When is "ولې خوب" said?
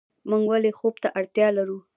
0.47-0.95